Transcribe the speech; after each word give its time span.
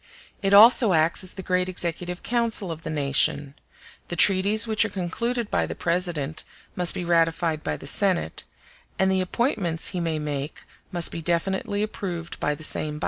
It 0.41 0.51
also 0.51 0.93
acts 0.93 1.23
as 1.23 1.33
the 1.33 1.43
great 1.43 1.69
executive 1.69 2.23
council 2.23 2.71
of 2.71 2.81
the 2.81 2.89
nation; 2.89 3.53
the 4.07 4.15
treaties 4.15 4.65
which 4.65 4.83
are 4.83 4.89
concluded 4.89 5.51
by 5.51 5.67
the 5.67 5.75
President 5.75 6.43
must 6.75 6.95
be 6.95 7.05
ratified 7.05 7.61
by 7.61 7.77
the 7.77 7.85
Senate, 7.85 8.43
and 8.97 9.11
the 9.11 9.21
appointments 9.21 9.89
he 9.89 9.99
may 9.99 10.17
make 10.17 10.63
must 10.91 11.11
be 11.11 11.21
definitely 11.21 11.83
approved 11.83 12.39
by 12.39 12.55
the 12.55 12.63
same 12.63 12.97
body. 12.97 12.99